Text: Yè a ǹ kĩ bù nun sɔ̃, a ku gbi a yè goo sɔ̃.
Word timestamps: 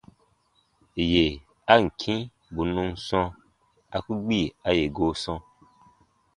Yè 1.11 1.25
a 1.73 1.75
ǹ 1.85 1.85
kĩ 1.99 2.13
bù 2.53 2.61
nun 2.73 2.89
sɔ̃, 3.07 3.25
a 3.95 3.97
ku 4.05 4.13
gbi 4.23 4.39
a 4.67 4.69
yè 4.77 4.85
goo 4.95 5.11
sɔ̃. 5.23 5.37